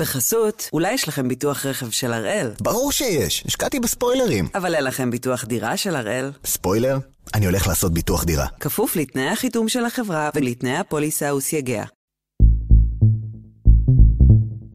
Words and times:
בחסות, 0.00 0.68
אולי 0.72 0.92
יש 0.92 1.08
לכם 1.08 1.28
ביטוח 1.28 1.66
רכב 1.66 1.90
של 1.90 2.12
הראל. 2.12 2.50
ברור 2.60 2.92
שיש, 2.92 3.44
השקעתי 3.46 3.80
בספוילרים. 3.80 4.48
אבל 4.54 4.74
אין 4.74 4.84
לכם 4.84 5.10
ביטוח 5.10 5.44
דירה 5.44 5.76
של 5.76 5.96
הראל. 5.96 6.30
ספוילר? 6.44 6.98
אני 7.34 7.46
הולך 7.46 7.66
לעשות 7.66 7.94
ביטוח 7.94 8.24
דירה. 8.24 8.46
כפוף 8.60 8.96
לתנאי 8.96 9.28
החיתום 9.28 9.68
של 9.68 9.84
החברה 9.84 10.30
ולתנאי 10.34 10.76
הפוליסה 10.76 11.34
וסייגיה. 11.34 11.84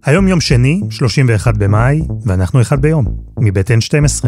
היום 0.05 0.27
יום 0.27 0.41
שני, 0.41 0.81
31 0.89 1.57
במאי, 1.57 2.01
ואנחנו 2.25 2.61
אחד 2.61 2.81
ביום, 2.81 3.05
מבית 3.39 3.71
N12. 3.71 4.27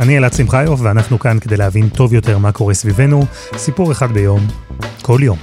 אני 0.00 0.18
אלעד 0.18 0.32
שמחיוף, 0.32 0.80
ואנחנו 0.80 1.18
כאן 1.18 1.38
כדי 1.38 1.56
להבין 1.56 1.88
טוב 1.88 2.14
יותר 2.14 2.38
מה 2.38 2.52
קורה 2.52 2.74
סביבנו, 2.74 3.22
סיפור 3.56 3.92
אחד 3.92 4.12
ביום, 4.12 4.40
כל 5.08 5.20
יום. 5.22 5.38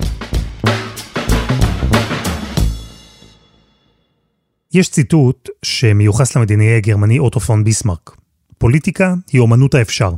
יש 4.73 4.89
ציטוט 4.89 5.49
שמיוחס 5.65 6.35
למדינאי 6.35 6.77
הגרמני 6.77 7.19
אוטו 7.19 7.39
פון 7.39 7.63
ביסמרק. 7.63 8.15
פוליטיקה 8.57 9.13
היא 9.33 9.41
אומנות 9.41 9.75
האפשר. 9.75 10.11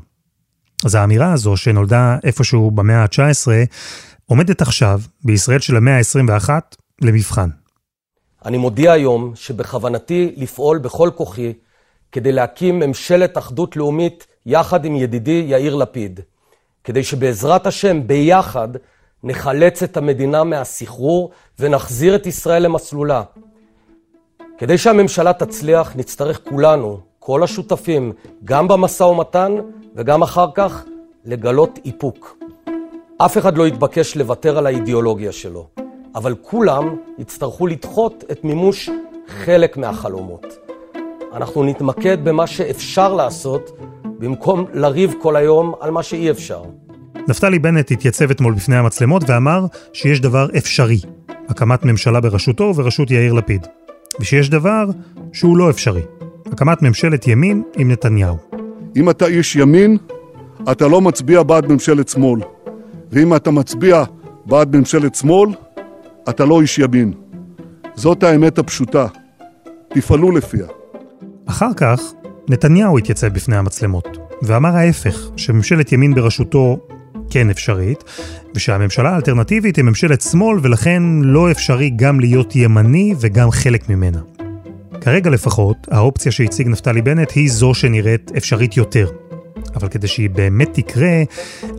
אז 0.86 0.96
האמירה 0.96 1.34
הזו, 1.34 1.58
שנולדה 1.58 2.18
איפשהו 2.24 2.72
במאה 2.72 3.04
ה-19, 3.04 3.48
עומדת 4.26 4.62
עכשיו, 4.62 5.02
בישראל 5.24 5.60
של 5.60 5.76
המאה 5.78 5.98
ה-21, 5.98 6.50
למבחן. 7.02 7.50
אני 8.46 8.58
מודיע 8.58 8.92
היום 8.92 9.32
שבכוונתי 9.36 10.32
לפעול 10.38 10.78
בכל 10.78 11.10
כוחי 11.16 11.54
כדי 12.12 12.32
להקים 12.32 12.80
ממשלת 12.80 13.38
אחדות 13.38 13.76
לאומית 13.76 14.28
יחד 14.46 14.86
עם 14.86 14.96
ידידי 14.96 15.46
יאיר 15.48 15.76
לפיד, 15.76 16.20
כדי 16.84 17.04
שבעזרת 17.04 17.68
השם 17.68 18.08
ביחד 18.08 18.70
נחלץ 19.24 19.84
את 19.84 19.98
המדינה 19.98 20.44
מהסחרור 20.44 21.30
ונחזיר 21.60 22.16
את 22.16 22.26
ישראל 22.26 22.64
למסלולה. 22.64 23.24
כדי 24.58 24.78
שהממשלה 24.78 25.34
תצליח, 25.34 25.96
נצטרך 25.96 26.42
כולנו, 26.50 27.00
כל 27.20 27.44
השותפים, 27.44 28.14
גם 28.44 28.68
במשא 28.68 29.04
ומתן 29.04 29.56
וגם 29.96 30.22
אחר 30.22 30.48
כך, 30.54 30.84
לגלות 31.26 31.80
איפוק. 31.86 32.38
אף 33.18 33.38
אחד 33.38 33.58
לא 33.58 33.68
יתבקש 33.68 34.18
לוותר 34.18 34.58
על 34.58 34.66
האידיאולוגיה 34.66 35.32
שלו, 35.32 35.68
אבל 36.16 36.36
כולם 36.42 36.96
יצטרכו 37.18 37.68
לדחות 37.68 38.24
את 38.32 38.44
מימוש 38.44 38.90
חלק 39.28 39.78
מהחלומות. 39.78 40.46
אנחנו 41.34 41.64
נתמקד 41.64 42.18
במה 42.26 42.48
שאפשר 42.48 43.14
לעשות, 43.14 43.72
במקום 44.04 44.66
לריב 44.74 45.14
כל 45.22 45.36
היום 45.36 45.74
על 45.80 45.92
מה 45.92 46.04
שאי 46.04 46.32
אפשר. 46.32 46.64
נפתלי 47.30 47.60
בנט 47.60 47.92
התייצב 47.92 48.32
אתמול 48.32 48.54
בפני 48.54 48.76
המצלמות 48.76 49.30
ואמר 49.30 49.66
שיש 49.94 50.22
דבר 50.22 50.48
אפשרי, 50.58 51.00
הקמת 51.50 51.86
ממשלה 51.86 52.22
בראשותו 52.22 52.64
ובראשות 52.64 53.12
יאיר 53.12 53.34
לפיד. 53.34 53.68
ושיש 54.20 54.50
דבר 54.50 54.86
שהוא 55.34 55.58
לא 55.58 55.70
אפשרי, 55.70 56.02
הקמת 56.52 56.82
ממשלת 56.82 57.28
ימין 57.28 57.64
עם 57.78 57.92
נתניהו. 57.92 58.38
אם 58.96 59.10
אתה 59.10 59.26
איש 59.26 59.56
ימין, 59.56 59.98
אתה 60.72 60.88
לא 60.88 61.02
מצביע 61.02 61.44
בעד 61.44 61.72
ממשלת 61.72 62.10
שמאל. 62.10 62.42
ואם 63.12 63.36
אתה 63.36 63.52
מצביע 63.52 64.04
בעד 64.46 64.76
ממשלת 64.76 65.16
שמאל, 65.16 65.50
אתה 66.30 66.46
לא 66.46 66.62
איש 66.62 66.80
ימין. 66.80 67.14
זאת 67.96 68.24
האמת 68.24 68.58
הפשוטה. 68.58 69.08
תפעלו 69.90 70.32
לפיה. 70.32 70.66
אחר 71.46 71.74
כך, 71.78 72.02
נתניהו 72.50 72.98
התייצב 72.98 73.28
בפני 73.28 73.58
המצלמות, 73.58 74.18
ואמר 74.42 74.76
ההפך, 74.76 75.30
שממשלת 75.38 75.92
ימין 75.92 76.16
בראשותו 76.16 76.80
כן 77.38 77.50
אפשרית, 77.50 78.04
ושהממשלה 78.56 79.10
האלטרנטיבית 79.10 79.76
היא 79.76 79.86
ממשלת 79.86 80.22
שמאל, 80.22 80.60
ולכן 80.62 81.04
לא 81.22 81.52
אפשרי 81.52 81.90
גם 81.90 82.20
להיות 82.20 82.56
ימני 82.56 83.14
וגם 83.20 83.52
חלק 83.52 83.90
ממנה. 83.90 84.20
כרגע 85.02 85.30
לפחות, 85.30 85.88
האופציה 85.92 86.32
שהציג 86.32 86.68
נפתלי 86.68 87.02
בנט 87.02 87.32
היא 87.36 87.52
זו 87.52 87.74
שנראית 87.74 88.32
אפשרית 88.38 88.78
יותר. 88.78 89.10
אבל 89.76 89.88
כדי 89.88 90.08
שהיא 90.08 90.30
באמת 90.30 90.70
תקרה, 90.74 91.24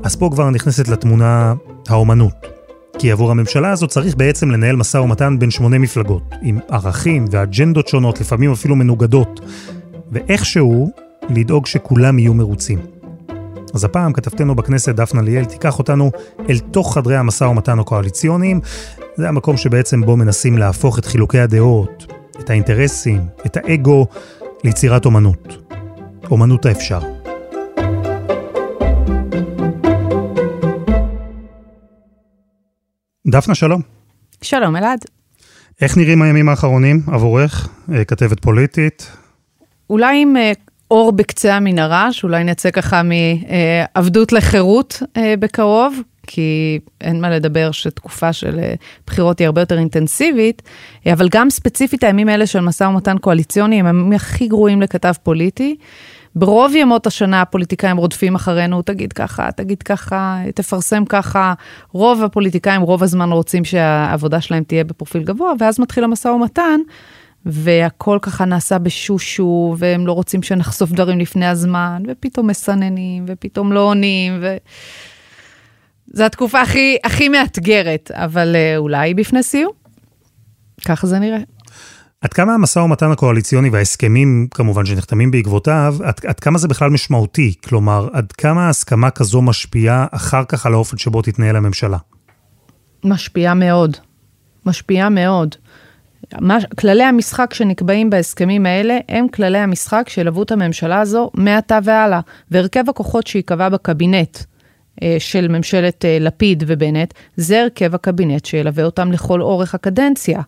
אז 0.03 0.17
פה 0.17 0.31
כבר 0.33 0.51
נכנסת 0.51 0.89
לתמונה 0.89 1.55
האומנות. 1.89 2.47
כי 2.99 3.13
עבור 3.13 3.31
הממשלה 3.31 3.71
הזאת 3.71 3.91
צריך 3.91 4.17
בעצם 4.17 4.51
לנהל 4.51 4.77
משא 4.77 4.99
ומתן 4.99 5.39
בין 5.39 5.51
שמונה 5.51 5.79
מפלגות, 5.79 6.35
עם 6.43 6.59
ערכים 6.71 7.25
ואג'נדות 7.31 7.89
שונות, 7.89 8.21
לפעמים 8.21 8.53
אפילו 8.53 8.77
מנוגדות, 8.77 9.41
ואיכשהו 10.13 10.91
לדאוג 11.29 11.67
שכולם 11.67 12.19
יהיו 12.19 12.35
מרוצים. 12.35 12.98
אז 13.75 13.85
הפעם 13.85 14.13
כתבתנו 14.13 14.55
בכנסת 14.55 14.95
דפנה 14.95 15.23
ליאל 15.23 15.45
תיקח 15.45 15.79
אותנו 15.79 16.11
אל 16.51 16.59
תוך 16.59 16.95
חדרי 16.95 17.17
המשא 17.17 17.45
ומתן 17.45 17.79
הקואליציוניים. 17.79 18.61
זה 19.17 19.29
המקום 19.29 19.57
שבעצם 19.57 20.03
בו 20.03 20.17
מנסים 20.17 20.59
להפוך 20.59 20.99
את 20.99 21.05
חילוקי 21.05 21.39
הדעות, 21.39 22.13
את 22.41 22.51
האינטרסים, 22.51 23.21
את 23.47 23.57
האגו, 23.57 24.07
ליצירת 24.65 25.05
אומנות. 25.05 25.73
אומנות 26.31 26.67
האפשר. 26.67 27.01
דפנה, 33.31 33.55
שלום. 33.55 33.83
שלום, 34.43 34.77
אלעד. 34.77 34.99
איך 35.83 35.97
נראים 35.97 36.23
הימים 36.23 36.49
האחרונים 36.49 37.03
עבורך, 37.07 37.69
אה, 37.93 38.05
כתבת 38.05 38.41
פוליטית? 38.41 39.11
אולי 39.91 40.23
עם 40.23 40.37
אה, 40.37 40.53
אור 40.91 41.13
בקצה 41.13 41.55
המנהרה, 41.55 42.13
שאולי 42.13 42.45
נצא 42.45 42.71
ככה 42.71 43.03
מעבדות 43.03 44.33
לחירות 44.33 45.03
אה, 45.17 45.35
בקרוב, 45.39 46.01
כי 46.27 46.79
אין 47.01 47.21
מה 47.21 47.31
לדבר 47.31 47.71
שתקופה 47.71 48.33
של 48.33 48.61
בחירות 49.07 49.39
היא 49.39 49.47
הרבה 49.47 49.61
יותר 49.61 49.79
אינטנסיבית, 49.79 50.63
אבל 51.13 51.29
גם 51.31 51.51
ספציפית 51.51 52.05
הימים 52.05 52.29
האלה 52.29 52.47
של 52.47 52.61
משא 52.61 52.85
ומתן 52.85 53.19
קואליציוני 53.19 53.81
הם 53.81 53.87
הימים 53.87 54.13
הכי 54.13 54.49
גרועים 54.49 54.83
לכתב 54.83 55.13
פוליטי. 55.23 55.77
ברוב 56.35 56.75
ימות 56.77 57.07
השנה 57.07 57.43
הפוליטיקאים 57.43 57.97
רודפים 57.97 58.35
אחרינו, 58.35 58.83
תגיד 58.83 59.13
ככה, 59.13 59.53
תגיד 59.53 59.83
ככה, 59.83 60.39
תפרסם 60.55 61.05
ככה. 61.05 61.55
רוב 61.93 62.25
הפוליטיקאים 62.25 62.81
רוב 62.81 63.03
הזמן 63.03 63.33
רוצים 63.33 63.65
שהעבודה 63.65 64.41
שלהם 64.41 64.63
תהיה 64.63 64.85
בפרופיל 64.85 65.23
גבוה, 65.23 65.53
ואז 65.59 65.81
מתחיל 65.81 66.05
המשא 66.05 66.29
ומתן, 66.29 66.81
והכל 67.47 68.19
ככה 68.23 68.45
נעשה 68.45 68.79
בשושו, 68.79 69.75
והם 69.79 70.07
לא 70.07 70.13
רוצים 70.13 70.43
שנחשוף 70.43 70.91
דברים 70.91 71.19
לפני 71.19 71.47
הזמן, 71.47 72.03
ופתאום 72.09 72.47
מסננים, 72.47 73.25
ופתאום 73.29 73.73
לא 73.73 73.81
עונים, 73.81 74.39
ו... 74.43 74.57
זו 76.13 76.25
התקופה 76.25 76.61
הכי, 76.61 76.97
הכי 77.05 77.29
מאתגרת, 77.29 78.11
אבל 78.15 78.57
אה, 78.57 78.77
אולי 78.77 79.15
בפני 79.15 79.43
סיום. 79.43 79.73
ככה 80.85 81.07
זה 81.07 81.19
נראה. 81.19 81.39
עד 82.21 82.33
כמה 82.33 82.55
המשא 82.55 82.79
ומתן 82.79 83.11
הקואליציוני 83.11 83.69
וההסכמים, 83.69 84.49
כמובן, 84.55 84.87
שנחתמים 84.87 85.31
בעקבותיו, 85.31 85.97
עד, 86.05 86.21
עד 86.27 86.41
כמה 86.41 86.59
זה 86.59 86.69
בכלל 86.69 86.91
משמעותי? 86.91 87.55
כלומר, 87.65 88.09
עד 88.13 88.33
כמה 88.33 88.69
הסכמה 88.69 89.11
כזו 89.11 89.43
משפיעה 89.43 90.07
אחר 90.11 90.45
כך 90.45 90.67
על 90.67 90.73
האופן 90.73 90.99
שבו 90.99 91.23
תתנהל 91.23 91.57
הממשלה? 91.57 91.99
משפיעה 93.05 93.55
מאוד. 93.55 93.97
משפיעה 94.67 95.09
מאוד. 95.09 95.55
מה, 96.41 96.59
כללי 96.79 97.05
המשחק 97.05 97.55
שנקבעים 97.55 98.11
בהסכמים 98.11 98.67
האלה 98.67 98.99
הם 99.09 99.29
כללי 99.29 99.59
המשחק 99.59 100.09
שילוו 100.09 100.43
את 100.43 100.53
הממשלה 100.53 101.01
הזו 101.01 101.31
מעתה 101.35 101.79
והלאה. 101.85 102.21
והרכב 102.51 102.85
הכוחות 102.89 103.27
שייקבע 103.27 103.69
בקבינט 103.69 104.39
אה, 105.03 105.17
של 105.19 105.49
ממשלת 105.49 106.05
אה, 106.05 106.19
לפיד 106.21 106.65
ובנט, 106.67 107.15
זה 107.37 107.63
הרכב 107.63 107.95
הקבינט 107.95 108.45
שילווה 108.45 108.85
אותם 108.85 109.13
לכל 109.13 109.43
אורך 109.43 109.75
הקדנציה. 109.75 110.41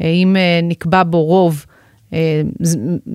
אם 0.00 0.36
אה, 0.36 0.60
נקבע 0.62 1.02
בו 1.02 1.24
רוב 1.24 1.66
אה, 2.12 2.42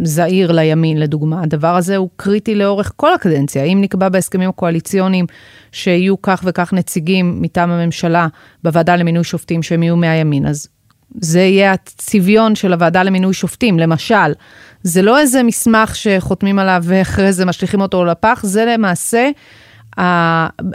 זעיר 0.04 0.52
לימין, 0.52 0.98
לדוגמה, 1.00 1.44
הדבר 1.44 1.76
הזה 1.76 1.98
הוא 1.98 2.10
קריטי 2.16 2.56
לאורך 2.56 2.92
כל 2.96 3.14
הקדנציה. 3.14 3.64
אם 3.64 3.78
נקבע 3.82 4.10
בהסכמים 4.10 4.50
הקואליציוניים 4.50 5.26
שיהיו 5.72 6.22
כך 6.22 6.42
וכך 6.46 6.74
נציגים 6.74 7.42
מטעם 7.42 7.72
הממשלה 7.72 8.28
בוועדה 8.64 8.96
למינוי 8.96 9.24
שופטים 9.24 9.64
שהם 9.64 9.84
יהיו 9.84 9.96
מהימין, 9.96 10.46
אז 10.46 10.68
זה 11.16 11.40
יהיה 11.40 11.72
הצביון 11.72 12.56
של 12.56 12.74
הוועדה 12.74 13.04
למינוי 13.04 13.34
שופטים, 13.34 13.80
למשל. 13.80 14.34
זה 14.84 15.02
לא 15.02 15.20
איזה 15.20 15.44
מסמך 15.44 15.96
שחותמים 15.96 16.60
עליו 16.60 16.82
ואחרי 16.84 17.34
זה 17.34 17.46
משליכים 17.46 17.82
אותו 17.82 18.06
לפח, 18.06 18.42
זה 18.44 18.66
למעשה, 18.66 19.30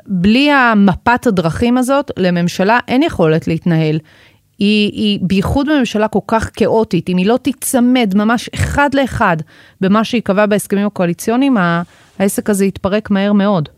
בלי 0.06 0.50
המפת 0.50 1.26
הדרכים 1.26 1.78
הזאת, 1.78 2.10
לממשלה 2.16 2.78
אין 2.88 3.02
יכולת 3.02 3.48
להתנהל. 3.48 3.98
היא, 4.58 4.92
היא 4.92 5.18
בייחוד 5.22 5.68
בממשלה 5.68 6.08
כל 6.08 6.18
כך 6.26 6.50
כאוטית, 6.56 7.08
אם 7.08 7.16
היא 7.16 7.26
לא 7.26 7.36
תיצמד 7.42 8.12
ממש 8.16 8.50
אחד 8.54 8.90
לאחד 8.94 9.36
במה 9.80 10.04
שייקבע 10.04 10.46
בהסכמים 10.46 10.86
הקואליציוניים, 10.86 11.56
העסק 12.18 12.50
הזה 12.50 12.64
יתפרק 12.64 13.10
מהר 13.10 13.32
מאוד. 13.32 13.68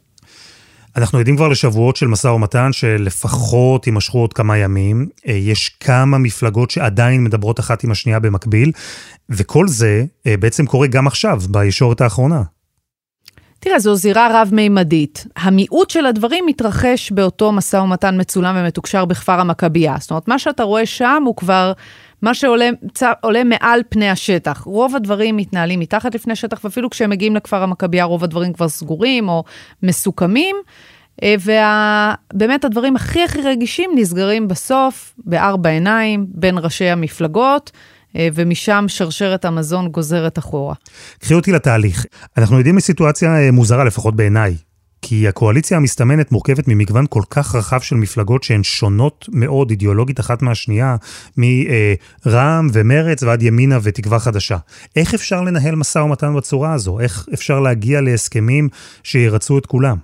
אנחנו 0.99 1.19
יודעים 1.19 1.37
כבר 1.37 1.49
לשבועות 1.49 1.97
של 1.97 2.07
משא 2.07 2.29
ומתן 2.29 2.73
שלפחות 2.73 3.87
יימשכו 3.87 4.19
עוד 4.19 4.33
כמה 4.33 4.59
ימים. 4.59 5.09
אה, 5.29 5.33
יש 5.33 5.69
כמה 5.69 6.19
מפלגות 6.19 6.71
שעדיין 6.71 7.25
מדברות 7.25 7.61
אחת 7.61 7.85
עם 7.85 7.91
השנייה 7.91 8.19
במקביל, 8.19 8.73
וכל 9.31 9.69
זה 9.69 10.05
אה, 10.27 10.37
בעצם 10.37 10.67
קורה 10.67 10.87
גם 10.87 11.07
עכשיו, 11.07 11.41
בישורת 11.51 12.01
האחרונה. 12.01 12.43
תראה, 13.61 13.79
זו 13.79 13.95
זירה 13.95 14.43
רב-מימדית. 14.43 15.27
המיעוט 15.37 15.91
של 15.91 16.07
הדברים 16.07 16.47
מתרחש 16.47 17.13
באותו 17.13 17.53
משא 17.53 17.77
ומתן 17.77 18.21
מצולם 18.21 18.55
ומתוקשר 18.59 19.05
בכפר 19.05 19.41
המכבייה. 19.41 19.97
זאת 20.01 20.11
אומרת, 20.11 20.29
מה 20.29 20.39
שאתה 20.39 20.63
רואה 20.63 20.87
שם 20.87 21.23
הוא 21.27 21.37
כבר 21.37 21.73
מה 22.23 22.35
שעולה 22.35 22.71
צ... 22.95 23.03
מעל 23.45 23.81
פני 23.89 24.11
השטח. 24.11 24.63
רוב 24.67 24.97
הדברים 24.97 25.37
מתנהלים 25.37 25.81
מתחת 25.81 26.15
לפני 26.15 26.37
שטח, 26.37 26.61
ואפילו 26.65 26.91
כשהם 26.91 27.11
מגיעים 27.11 27.37
לכפר 27.37 27.63
המכבייה, 27.63 28.05
רוב 28.05 28.25
הדברים 28.25 28.53
כבר 28.53 28.69
סגורים 28.69 29.29
או 29.29 29.45
מסוכמים. 29.83 30.57
ובאמת 31.25 32.65
הדברים 32.65 32.97
הכי 32.97 33.25
הכי 33.25 33.41
רגישים 33.43 33.91
נסגרים 33.95 34.49
בסוף, 34.49 35.15
בארבע 35.19 35.71
עיניים, 35.71 36.27
בין 36.29 36.59
ראשי 36.59 36.85
המפלגות. 36.85 37.71
ומשם 38.15 38.85
שרשרת 38.89 39.45
המזון 39.45 39.89
גוזרת 39.89 40.39
אחורה. 40.39 40.75
קחי 41.19 41.35
אותי 41.35 41.53
לתהליך. 41.53 42.07
אנחנו 42.37 42.57
יודעים 42.57 42.77
מסיטואציה 42.77 43.31
מוזרה, 43.53 43.85
לפחות 43.85 44.17
בעיניי. 44.17 44.55
כי 45.03 45.29
הקואליציה 45.29 45.77
המסתמנת 45.77 46.33
מורכבת 46.33 46.69
ממגוון 46.69 47.07
כל 47.11 47.23
כך 47.31 47.55
רחב 47.55 47.81
של 47.81 47.97
מפלגות 47.97 48.43
שהן 48.43 48.63
שונות 48.63 49.29
מאוד 49.33 49.71
אידיאולוגית 49.71 50.21
אחת 50.21 50.43
מהשנייה, 50.43 50.97
מרע"מ 51.37 52.69
ומרץ 52.73 53.23
ועד 53.23 53.43
ימינה 53.43 53.79
ותקווה 53.83 54.19
חדשה. 54.19 54.57
איך 54.97 55.15
אפשר 55.15 55.41
לנהל 55.41 55.75
משא 55.75 55.99
ומתן 55.99 56.35
בצורה 56.37 56.73
הזו? 56.73 57.01
איך 57.01 57.29
אפשר 57.35 57.61
להגיע 57.61 58.01
להסכמים 58.01 58.69
שירצו 59.03 59.59
את 59.59 59.67
כולם? 59.67 59.97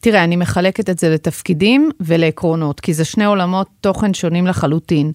תראה, 0.00 0.24
אני 0.24 0.36
מחלקת 0.36 0.90
את 0.90 0.98
זה 0.98 1.08
לתפקידים 1.08 1.90
ולעקרונות, 2.00 2.80
כי 2.80 2.94
זה 2.94 3.04
שני 3.04 3.24
עולמות 3.24 3.68
תוכן 3.80 4.14
שונים 4.14 4.46
לחלוטין. 4.46 5.12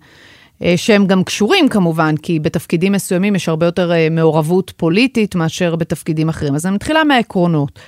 שהם 0.75 1.05
גם 1.05 1.23
קשורים 1.23 1.69
כמובן, 1.69 2.17
כי 2.17 2.39
בתפקידים 2.39 2.91
מסוימים 2.91 3.35
יש 3.35 3.49
הרבה 3.49 3.65
יותר 3.65 3.91
מעורבות 4.11 4.73
פוליטית 4.77 5.35
מאשר 5.35 5.75
בתפקידים 5.75 6.29
אחרים. 6.29 6.55
אז 6.55 6.65
אני 6.65 6.75
מתחילה 6.75 7.03
מהעקרונות. 7.03 7.79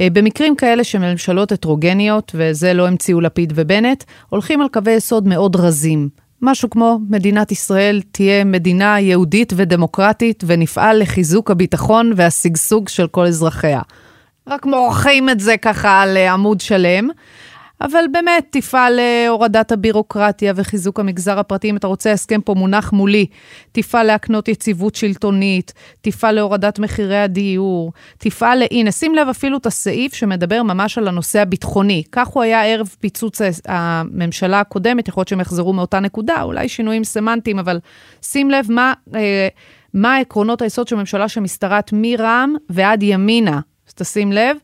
במקרים 0.00 0.56
כאלה 0.56 0.84
שממשלות 0.84 1.52
הטרוגניות, 1.52 2.32
וזה 2.34 2.74
לא 2.74 2.86
המציאו 2.86 3.20
לפיד 3.20 3.52
ובנט, 3.56 4.04
הולכים 4.28 4.60
על 4.60 4.68
קווי 4.68 4.92
יסוד 4.92 5.26
מאוד 5.26 5.56
רזים. 5.56 6.08
משהו 6.42 6.70
כמו 6.70 6.98
מדינת 7.08 7.52
ישראל 7.52 8.00
תהיה 8.12 8.44
מדינה 8.44 9.00
יהודית 9.00 9.52
ודמוקרטית 9.56 10.44
ונפעל 10.46 11.02
לחיזוק 11.02 11.50
הביטחון 11.50 12.12
והשגשוג 12.16 12.88
של 12.88 13.06
כל 13.06 13.26
אזרחיה. 13.26 13.80
רק 14.48 14.66
מורחים 14.66 15.30
את 15.30 15.40
זה 15.40 15.56
ככה 15.56 16.02
על 16.02 16.16
עמוד 16.16 16.60
שלם. 16.60 17.08
אבל 17.80 18.04
באמת 18.12 18.46
תפעל 18.50 19.00
להורדת 19.00 19.72
הבירוקרטיה 19.72 20.52
וחיזוק 20.56 21.00
המגזר 21.00 21.38
הפרטי, 21.38 21.70
אם 21.70 21.76
אתה 21.76 21.86
רוצה 21.86 22.12
הסכם 22.12 22.40
פה 22.40 22.54
מונח 22.54 22.92
מולי, 22.92 23.26
תפעל 23.72 24.06
להקנות 24.06 24.48
יציבות 24.48 24.94
שלטונית, 24.94 25.72
תפעל 26.00 26.34
להורדת 26.34 26.78
מחירי 26.78 27.18
הדיור, 27.18 27.92
תפעל, 28.18 28.62
הנה, 28.70 28.92
שים 28.92 29.14
לב 29.14 29.28
אפילו 29.28 29.56
את 29.56 29.66
הסעיף 29.66 30.14
שמדבר 30.14 30.62
ממש 30.62 30.98
על 30.98 31.08
הנושא 31.08 31.40
הביטחוני. 31.40 32.02
כך 32.12 32.28
הוא 32.28 32.42
היה 32.42 32.64
ערב 32.64 32.96
פיצוץ 33.00 33.40
הממשלה 33.66 34.60
הקודמת, 34.60 35.08
יכול 35.08 35.20
להיות 35.20 35.28
שהם 35.28 35.40
יחזרו 35.40 35.72
מאותה 35.72 36.00
נקודה, 36.00 36.42
אולי 36.42 36.68
שינויים 36.68 37.04
סמנטיים, 37.04 37.58
אבל 37.58 37.80
שים 38.22 38.50
לב 38.50 38.66
מה, 38.72 38.92
מה 39.94 40.14
העקרונות 40.14 40.62
היסוד 40.62 40.88
של 40.88 40.96
ממשלה 40.96 41.28
שמשתרעת 41.28 41.90
מרע"מ 41.92 42.54
ועד 42.70 43.02
ימינה, 43.02 43.60
אז 43.88 43.94
תשים 43.94 44.32
לב. 44.32 44.56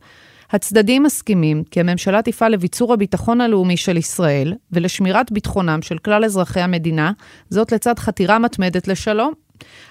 הצדדים 0.55 1.03
מסכימים 1.03 1.65
כי 1.71 1.81
הממשלה 1.81 2.23
תפעל 2.23 2.53
לביצור 2.53 2.93
הביטחון 2.93 3.41
הלאומי 3.41 3.77
של 3.77 3.97
ישראל 3.97 4.55
ולשמירת 4.73 5.33
ביטחונם 5.33 5.83
של 5.83 5.99
כלל 5.99 6.25
אזרחי 6.25 6.61
המדינה, 6.61 7.13
זאת 7.51 7.73
לצד 7.73 7.99
חתירה 7.99 8.39
מתמדת 8.39 8.89
לשלום. 8.89 9.33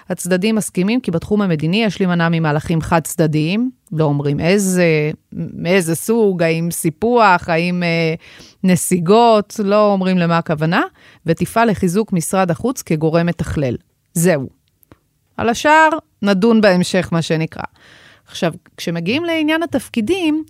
הצדדים 0.08 0.54
מסכימים 0.54 1.00
כי 1.00 1.10
בתחום 1.10 1.42
המדיני 1.42 1.84
יש 1.84 2.00
להימנע 2.00 2.28
ממהלכים 2.28 2.80
חד-צדדיים, 2.80 3.70
לא 3.92 4.04
אומרים 4.04 4.40
איזה, 4.40 5.10
מאיזה 5.32 5.94
סוג, 5.94 6.42
האם 6.42 6.70
סיפוח, 6.70 7.48
האם 7.48 7.82
אה, 7.82 8.14
נסיגות, 8.64 9.60
לא 9.64 9.92
אומרים 9.92 10.18
למה 10.18 10.38
הכוונה, 10.38 10.82
ותפעל 11.26 11.70
לחיזוק 11.70 12.12
משרד 12.12 12.50
החוץ 12.50 12.82
כגורם 12.82 13.26
מתכלל. 13.26 13.76
זהו. 14.14 14.48
על 15.36 15.48
השאר 15.48 15.88
נדון 16.22 16.60
בהמשך, 16.60 17.08
מה 17.12 17.22
שנקרא. 17.22 17.64
עכשיו, 18.26 18.52
כשמגיעים 18.76 19.24
לעניין 19.24 19.62
התפקידים, 19.62 20.44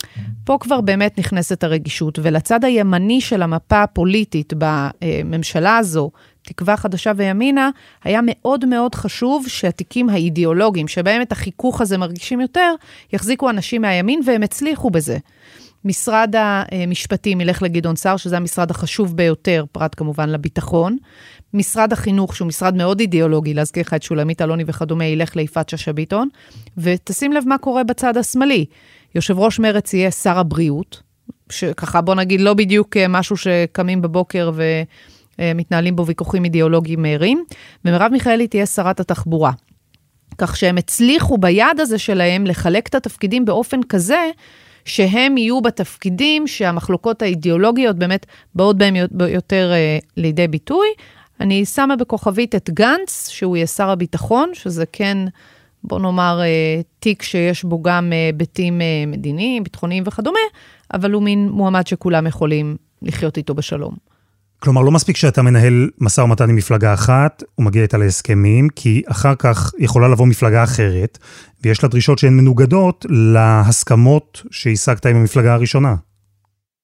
פה 0.44 0.56
כבר 0.60 0.80
באמת 0.80 1.18
נכנסת 1.18 1.64
הרגישות, 1.64 2.18
ולצד 2.22 2.64
הימני 2.64 3.20
של 3.20 3.42
המפה 3.42 3.82
הפוליטית 3.82 4.52
בממשלה 4.58 5.76
הזו, 5.76 6.10
תקווה 6.44 6.76
חדשה 6.76 7.12
וימינה, 7.16 7.70
היה 8.04 8.20
מאוד 8.22 8.64
מאוד 8.64 8.94
חשוב 8.94 9.48
שהתיקים 9.48 10.08
האידיאולוגיים, 10.10 10.88
שבהם 10.88 11.22
את 11.22 11.32
החיכוך 11.32 11.80
הזה 11.80 11.98
מרגישים 11.98 12.40
יותר, 12.40 12.74
יחזיקו 13.12 13.50
אנשים 13.50 13.82
מהימין, 13.82 14.20
והם 14.26 14.42
הצליחו 14.42 14.90
בזה. 14.90 15.18
משרד 15.84 16.34
המשפטים 16.36 17.40
ילך 17.40 17.62
לגדעון 17.62 17.96
סער, 17.96 18.16
שזה 18.16 18.36
המשרד 18.36 18.70
החשוב 18.70 19.16
ביותר, 19.16 19.64
פרט 19.72 19.94
כמובן 19.96 20.28
לביטחון. 20.28 20.96
משרד 21.54 21.92
החינוך, 21.92 22.36
שהוא 22.36 22.48
משרד 22.48 22.76
מאוד 22.76 23.00
אידיאולוגי, 23.00 23.54
להזכיר 23.54 23.82
לך 23.82 23.94
את 23.94 24.02
שולמית 24.02 24.42
אלוני 24.42 24.64
וכדומה, 24.66 25.04
ילך 25.04 25.36
ליפעת 25.36 25.68
שאשא 25.68 25.92
ביטון. 25.92 26.28
ותשים 26.78 27.32
לב 27.32 27.44
מה 27.46 27.58
קורה 27.58 27.84
בצד 27.84 28.16
השמאלי. 28.16 28.64
יושב 29.14 29.38
ראש 29.38 29.58
מרצ 29.58 29.94
יהיה 29.94 30.10
שר 30.10 30.38
הבריאות, 30.38 31.02
שככה 31.50 32.00
בוא 32.00 32.14
נגיד 32.14 32.40
לא 32.40 32.54
בדיוק 32.54 32.96
משהו 32.96 33.36
שקמים 33.36 34.02
בבוקר 34.02 34.50
ומתנהלים 35.38 35.96
בו 35.96 36.06
ויכוחים 36.06 36.44
אידיאולוגיים 36.44 37.02
מהירים, 37.02 37.44
ומרב 37.84 38.12
מיכאלי 38.12 38.48
תהיה 38.48 38.66
שרת 38.66 39.00
התחבורה. 39.00 39.52
כך 40.38 40.56
שהם 40.56 40.78
הצליחו 40.78 41.38
ביד 41.38 41.80
הזה 41.80 41.98
שלהם 41.98 42.46
לחלק 42.46 42.88
את 42.88 42.94
התפקידים 42.94 43.44
באופן 43.44 43.82
כזה, 43.82 44.30
שהם 44.84 45.38
יהיו 45.38 45.60
בתפקידים 45.60 46.46
שהמחלוקות 46.46 47.22
האידיאולוגיות 47.22 47.96
באמת 47.96 48.26
באות 48.54 48.78
בהם 48.78 48.94
יותר 49.28 49.72
uh, 49.72 50.06
לידי 50.16 50.48
ביטוי. 50.48 50.86
אני 51.40 51.64
שמה 51.64 51.96
בכוכבית 51.96 52.54
את 52.54 52.70
גנץ, 52.70 53.28
שהוא 53.28 53.56
יהיה 53.56 53.66
שר 53.66 53.90
הביטחון, 53.90 54.50
שזה 54.52 54.84
כן, 54.92 55.18
בוא 55.84 55.98
נאמר, 55.98 56.40
uh, 56.40 56.82
תיק 56.98 57.22
שיש 57.22 57.64
בו 57.64 57.82
גם 57.82 58.12
היבטים 58.12 58.80
מדיניים, 59.06 59.62
ביטחוניים 59.62 60.04
וכדומה, 60.06 60.38
אבל 60.94 61.12
הוא 61.12 61.22
מין 61.22 61.48
מועמד 61.48 61.86
שכולם 61.86 62.26
יכולים 62.26 62.76
לחיות 63.02 63.36
איתו 63.36 63.54
בשלום. 63.54 64.13
כלומר, 64.64 64.82
לא 64.82 64.90
מספיק 64.90 65.16
שאתה 65.16 65.42
מנהל 65.42 65.90
משא 65.98 66.20
ומתן 66.20 66.50
עם 66.50 66.56
מפלגה 66.56 66.94
אחת, 66.94 67.42
הוא 67.54 67.64
מגיע 67.66 67.82
איתה 67.82 67.96
להסכמים, 67.96 68.68
כי 68.68 69.02
אחר 69.06 69.34
כך 69.34 69.72
יכולה 69.78 70.08
לבוא 70.08 70.26
מפלגה 70.26 70.64
אחרת, 70.64 71.18
ויש 71.62 71.82
לה 71.82 71.88
דרישות 71.88 72.18
שהן 72.18 72.36
מנוגדות 72.36 73.06
להסכמות 73.08 74.42
שהשגת 74.50 75.06
עם 75.06 75.16
המפלגה 75.16 75.54
הראשונה. 75.54 75.94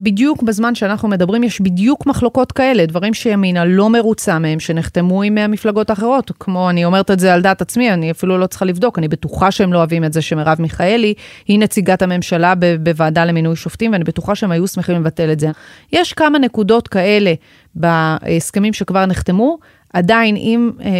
בדיוק 0.02 0.42
בזמן 0.42 0.74
שאנחנו 0.74 1.08
מדברים, 1.08 1.42
יש 1.44 1.60
בדיוק 1.60 2.06
מחלוקות 2.06 2.52
כאלה, 2.52 2.86
דברים 2.86 3.14
שימינה 3.14 3.64
לא 3.64 3.90
מרוצה 3.90 4.38
מהם, 4.38 4.60
שנחתמו 4.60 5.22
עם 5.22 5.38
המפלגות 5.38 5.90
האחרות. 5.90 6.32
כמו, 6.40 6.70
אני 6.70 6.84
אומרת 6.84 7.10
את 7.10 7.18
זה 7.18 7.34
על 7.34 7.42
דעת 7.42 7.62
עצמי, 7.62 7.92
אני 7.92 8.10
אפילו 8.10 8.38
לא 8.38 8.46
צריכה 8.46 8.64
לבדוק, 8.64 8.98
אני 8.98 9.08
בטוחה 9.08 9.50
שהם 9.50 9.72
לא 9.72 9.78
אוהבים 9.78 10.04
את 10.04 10.12
זה 10.12 10.22
שמרב 10.22 10.56
מיכאלי 10.60 11.14
היא 11.46 11.58
נציגת 11.58 12.02
הממשלה 12.02 12.54
בוועדה 12.82 13.24
למינוי 13.24 13.56
שופטים, 13.56 13.92
ואני 13.92 14.04
בטוחה 14.04 14.34
שהם 14.34 14.50
היו 14.50 14.66
שמחים 14.66 14.96
לבטל 14.96 15.32
את 15.32 15.40
זה. 15.40 15.50
יש 15.92 16.12
כמה 16.12 16.38
נקודות 16.38 16.88
כאלה 16.88 17.34
בהסכמים 17.74 18.72
שכבר 18.72 19.06
נחתמו, 19.06 19.58
עדיין 19.92 20.36
אם 20.36 20.70
אה, 20.84 20.90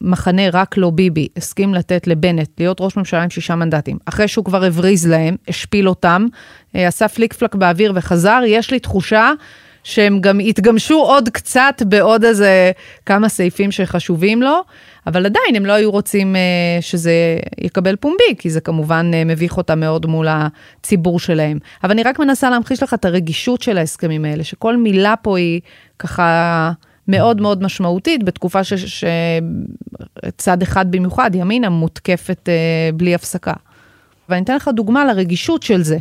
מחנה 0.00 0.42
רק 0.52 0.76
לא 0.76 0.90
ביבי 0.90 1.28
הסכים 1.36 1.74
לתת 1.74 2.06
לבנט 2.06 2.48
להיות 2.58 2.80
ראש 2.80 2.96
ממשלה 2.96 3.22
עם 3.22 3.30
שישה 3.30 3.54
מנדטים, 3.54 3.98
אחרי 4.06 4.28
שהוא 4.28 4.44
כבר 4.44 4.64
הבריז 4.64 5.06
להם, 5.06 5.36
השפיל 5.48 5.88
אותם, 5.88 6.26
אה, 6.76 6.88
עשה 6.88 7.08
פליק 7.08 7.32
פלק 7.32 7.54
באוויר 7.54 7.92
וחזר, 7.94 8.40
יש 8.46 8.70
לי 8.70 8.78
תחושה 8.78 9.32
שהם 9.84 10.20
גם 10.20 10.38
התגמשו 10.38 10.94
עוד 10.94 11.28
קצת 11.28 11.82
בעוד 11.86 12.24
איזה 12.24 12.72
כמה 13.06 13.28
סעיפים 13.28 13.72
שחשובים 13.72 14.42
לו, 14.42 14.60
אבל 15.06 15.26
עדיין 15.26 15.56
הם 15.56 15.66
לא 15.66 15.72
היו 15.72 15.90
רוצים 15.90 16.36
אה, 16.36 16.40
שזה 16.80 17.12
יקבל 17.60 17.96
פומבי, 17.96 18.34
כי 18.38 18.50
זה 18.50 18.60
כמובן 18.60 19.10
אה, 19.14 19.24
מביך 19.24 19.56
אותם 19.56 19.80
מאוד 19.80 20.06
מול 20.06 20.26
הציבור 20.30 21.20
שלהם. 21.20 21.58
אבל 21.84 21.90
אני 21.90 22.02
רק 22.02 22.18
מנסה 22.18 22.50
להמחיש 22.50 22.82
לך 22.82 22.94
את 22.94 23.04
הרגישות 23.04 23.62
של 23.62 23.78
ההסכמים 23.78 24.24
האלה, 24.24 24.44
שכל 24.44 24.76
מילה 24.76 25.14
פה 25.22 25.38
היא 25.38 25.60
ככה... 25.98 26.72
מאוד 27.10 27.40
מאוד 27.40 27.62
משמעותית, 27.62 28.24
בתקופה 28.24 28.60
שצד 28.64 30.62
אחד 30.62 30.90
במיוחד, 30.90 31.30
ימינה, 31.34 31.68
מותקפת 31.68 32.48
uh, 32.48 32.96
בלי 32.96 33.14
הפסקה. 33.14 33.52
ואני 34.28 34.42
אתן 34.42 34.56
לך 34.56 34.70
דוגמה 34.74 35.04
לרגישות 35.04 35.62
של 35.62 35.82
זה. 35.82 35.98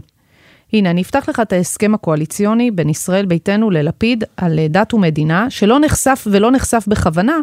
הנה, 0.74 0.90
אני 0.90 1.02
אפתח 1.02 1.30
לך 1.30 1.40
את 1.40 1.54
ההסכם 1.54 1.94
הקואליציוני 1.94 2.72
בין 2.72 2.90
ישראל 2.90 3.26
ביתנו 3.26 3.70
ללפיד 3.70 4.24
על 4.38 4.60
דת 4.70 4.94
ומדינה, 4.94 5.50
שלא 5.50 5.80
נחשף 5.80 6.28
ולא 6.32 6.52
נחשף 6.52 6.86
בכוונה. 6.88 7.38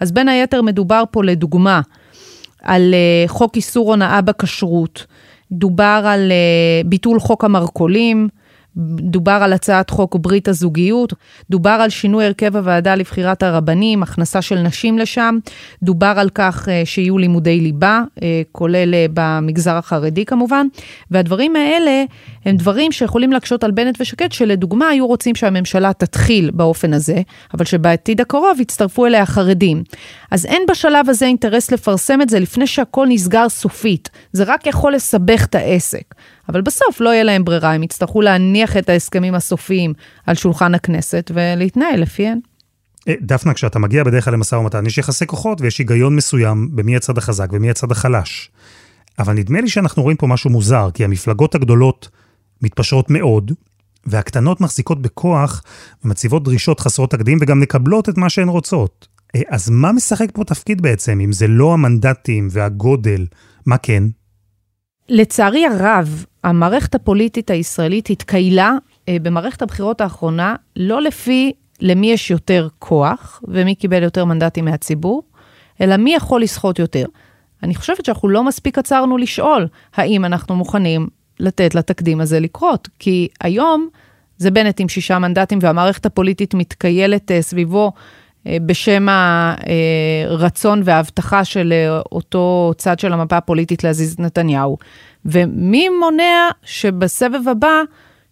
אז 0.00 0.12
בין 0.12 0.28
היתר 0.28 0.62
מדובר 0.62 1.02
פה 1.10 1.24
לדוגמה 1.24 1.80
על 2.62 2.94
uh, 2.94 3.28
חוק 3.28 3.56
איסור 3.56 3.90
הונאה 3.90 4.20
בכשרות, 4.20 5.06
דובר 5.52 6.02
על 6.06 6.32
ביטול 6.86 7.20
חוק 7.20 7.44
המרכולים, 7.44 8.28
דובר 8.76 9.38
על 9.42 9.52
הצעת 9.52 9.90
חוק 9.90 10.16
ברית 10.16 10.48
הזוגיות, 10.48 11.12
דובר 11.50 11.70
על 11.70 11.90
שינוי 11.90 12.24
הרכב 12.24 12.56
הוועדה 12.56 12.94
לבחירת 12.94 13.42
הרבנים, 13.42 14.02
הכנסה 14.02 14.42
של 14.42 14.58
נשים 14.58 14.98
לשם, 14.98 15.38
דובר 15.82 16.14
על 16.16 16.30
כך 16.34 16.68
אה, 16.68 16.82
שיהיו 16.84 17.18
לימודי 17.18 17.60
ליבה, 17.60 18.02
אה, 18.22 18.42
כולל 18.52 18.94
אה, 18.94 19.06
במגזר 19.14 19.76
החרדי 19.76 20.24
כמובן, 20.24 20.66
והדברים 21.10 21.56
האלה 21.56 22.04
הם 22.44 22.56
דברים 22.56 22.92
שיכולים 22.92 23.32
להקשות 23.32 23.64
על 23.64 23.70
בנט 23.70 24.00
ושקד, 24.00 24.32
שלדוגמה 24.32 24.88
היו 24.88 25.06
רוצים 25.06 25.34
שהממשלה 25.34 25.92
תתחיל 25.92 26.50
באופן 26.50 26.92
הזה, 26.92 27.22
אבל 27.54 27.64
שבעתיד 27.64 28.20
הקרוב 28.20 28.60
יצטרפו 28.60 29.06
אליה 29.06 29.22
החרדים. 29.22 29.82
אז 30.30 30.46
אין 30.46 30.62
בשלב 30.70 31.08
הזה 31.08 31.26
אינטרס 31.26 31.70
לפרסם 31.70 32.22
את 32.22 32.28
זה 32.28 32.40
לפני 32.40 32.66
שהכל 32.66 33.06
נסגר 33.08 33.48
סופית, 33.48 34.10
זה 34.32 34.44
רק 34.46 34.66
יכול 34.66 34.94
לסבך 34.94 35.44
את 35.44 35.54
העסק. 35.54 36.14
אבל 36.48 36.60
בסוף 36.60 37.00
לא 37.00 37.10
יהיה 37.10 37.24
להם 37.24 37.44
ברירה, 37.44 37.72
הם 37.72 37.82
יצטרכו 37.82 38.20
להניח 38.20 38.76
את 38.76 38.88
ההסכמים 38.88 39.34
הסופיים 39.34 39.92
על 40.26 40.34
שולחן 40.34 40.74
הכנסת 40.74 41.30
ולהתנהל 41.34 42.00
לפיהן. 42.00 42.38
אה, 43.08 43.14
דפנה, 43.20 43.54
כשאתה 43.54 43.78
מגיע 43.78 44.04
בדרך 44.04 44.24
כלל 44.24 44.34
למשא 44.34 44.56
ומתן, 44.56 44.86
יש 44.86 44.98
יחסי 44.98 45.26
כוחות 45.26 45.60
ויש 45.60 45.78
היגיון 45.78 46.16
מסוים 46.16 46.68
במי 46.72 46.96
הצד 46.96 47.18
החזק 47.18 47.48
ומי 47.52 47.70
הצד 47.70 47.92
החלש. 47.92 48.50
אבל 49.18 49.34
נדמה 49.34 49.60
לי 49.60 49.68
שאנחנו 49.68 50.02
רואים 50.02 50.16
פה 50.16 50.26
משהו 50.26 50.50
מוזר, 50.50 50.88
כי 50.94 51.04
המפלגות 51.04 51.54
הגדולות 51.54 52.08
מתפשרות 52.62 53.10
מאוד, 53.10 53.52
והקטנות 54.06 54.60
מחזיקות 54.60 55.02
בכוח 55.02 55.62
ומציבות 56.04 56.44
דרישות 56.44 56.80
חסרות 56.80 57.10
תקדים 57.10 57.38
וגם 57.40 57.60
מקבלות 57.60 58.08
את 58.08 58.18
מה 58.18 58.30
שהן 58.30 58.48
רוצות. 58.48 59.08
אה, 59.36 59.40
אז 59.48 59.70
מה 59.70 59.92
משחק 59.92 60.28
פה 60.34 60.44
תפקיד 60.44 60.82
בעצם, 60.82 61.20
אם 61.20 61.32
זה 61.32 61.46
לא 61.46 61.72
המנדטים 61.72 62.48
והגודל, 62.50 63.26
מה 63.66 63.78
כן? 63.78 64.04
לצערי 65.08 65.66
הרב, 65.66 66.24
המערכת 66.44 66.94
הפוליטית 66.94 67.50
הישראלית 67.50 68.10
התקיילה 68.10 68.72
אה, 69.08 69.16
במערכת 69.22 69.62
הבחירות 69.62 70.00
האחרונה 70.00 70.56
לא 70.76 71.02
לפי 71.02 71.52
למי 71.80 72.12
יש 72.12 72.30
יותר 72.30 72.68
כוח 72.78 73.42
ומי 73.48 73.74
קיבל 73.74 74.02
יותר 74.02 74.24
מנדטים 74.24 74.64
מהציבור, 74.64 75.22
אלא 75.80 75.96
מי 75.96 76.14
יכול 76.14 76.42
לסחוט 76.42 76.78
יותר. 76.78 77.06
אני 77.62 77.74
חושבת 77.74 78.04
שאנחנו 78.04 78.28
לא 78.28 78.44
מספיק 78.44 78.78
עצרנו 78.78 79.16
לשאול 79.16 79.66
האם 79.94 80.24
אנחנו 80.24 80.56
מוכנים 80.56 81.08
לתת 81.40 81.74
לתקדים 81.74 82.20
הזה 82.20 82.40
לקרות, 82.40 82.88
כי 82.98 83.28
היום 83.40 83.88
זה 84.38 84.50
בנט 84.50 84.80
עם 84.80 84.88
שישה 84.88 85.18
מנדטים 85.18 85.58
והמערכת 85.62 86.06
הפוליטית 86.06 86.54
מתקיילת 86.54 87.30
אה, 87.30 87.42
סביבו 87.42 87.92
אה, 88.46 88.56
בשם 88.66 89.06
הרצון 90.28 90.82
וההבטחה 90.84 91.44
של 91.44 91.72
אה, 91.72 92.00
אותו 92.12 92.72
צד 92.78 92.98
של 92.98 93.12
המפה 93.12 93.36
הפוליטית 93.36 93.84
להזיז 93.84 94.12
את 94.12 94.20
נתניהו. 94.20 94.78
ומי 95.24 95.88
מונע 95.88 96.48
שבסבב 96.62 97.48
הבא, 97.48 97.82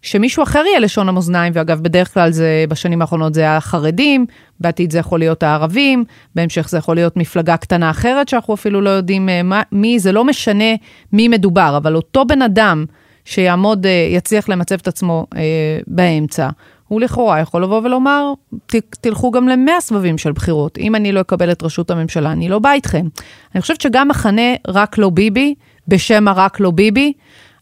שמישהו 0.03 0.43
אחר 0.43 0.63
יהיה 0.65 0.79
לשון 0.79 1.09
המאזניים, 1.09 1.53
ואגב, 1.55 1.81
בדרך 1.81 2.13
כלל 2.13 2.31
זה, 2.31 2.65
בשנים 2.69 3.01
האחרונות 3.01 3.33
זה 3.33 3.51
החרדים, 3.57 4.25
בעתיד 4.59 4.91
זה 4.91 4.99
יכול 4.99 5.19
להיות 5.19 5.43
הערבים, 5.43 6.03
בהמשך 6.35 6.69
זה 6.69 6.77
יכול 6.77 6.95
להיות 6.95 7.17
מפלגה 7.17 7.57
קטנה 7.57 7.89
אחרת, 7.89 8.29
שאנחנו 8.29 8.53
אפילו 8.53 8.81
לא 8.81 8.89
יודעים 8.89 9.29
אה, 9.29 9.43
מה, 9.43 9.61
מי, 9.71 9.99
זה 9.99 10.11
לא 10.11 10.25
משנה 10.25 10.73
מי 11.13 11.27
מדובר, 11.27 11.73
אבל 11.77 11.95
אותו 11.95 12.25
בן 12.25 12.41
אדם 12.41 12.85
שיעמוד, 13.25 13.85
יצליח 14.11 14.49
למצב 14.49 14.75
את 14.75 14.87
עצמו 14.87 15.27
אה, 15.35 15.41
באמצע, 15.87 16.49
הוא 16.87 17.01
לכאורה 17.01 17.39
יכול 17.39 17.63
לבוא 17.63 17.81
ולומר, 17.83 18.33
ת, 18.65 18.75
תלכו 18.75 19.31
גם 19.31 19.47
למאה 19.47 19.81
סבבים 19.81 20.17
של 20.17 20.31
בחירות. 20.31 20.77
אם 20.77 20.95
אני 20.95 21.11
לא 21.11 21.21
אקבל 21.21 21.51
את 21.51 21.63
ראשות 21.63 21.91
הממשלה, 21.91 22.31
אני 22.31 22.49
לא 22.49 22.59
בא 22.59 22.71
איתכם. 22.71 23.07
אני 23.55 23.61
חושבת 23.61 23.81
שגם 23.81 24.07
מחנה 24.07 24.53
רק 24.67 24.97
לא 24.97 25.09
ביבי, 25.09 25.55
בשם 25.87 26.27
הרק 26.27 26.59
לא 26.59 26.71
ביבי, 26.71 27.13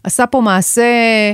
עשה 0.03 0.25
פה 0.25 0.41
מעשה 0.41 0.81
אה, 0.81 1.33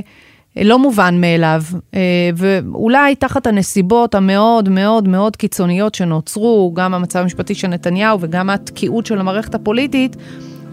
לא 0.56 0.78
מובן 0.78 1.20
מאליו, 1.20 1.62
אה, 1.94 2.30
ואולי 2.36 3.14
תחת 3.14 3.46
הנסיבות 3.46 4.14
המאוד 4.14 4.68
מאוד 4.68 5.08
מאוד 5.08 5.36
קיצוניות 5.36 5.94
שנוצרו, 5.94 6.72
גם 6.74 6.94
המצב 6.94 7.18
המשפטי 7.18 7.54
של 7.54 7.68
נתניהו 7.68 8.18
וגם 8.20 8.50
התקיעות 8.50 9.06
של 9.06 9.20
המערכת 9.20 9.54
הפוליטית, 9.54 10.16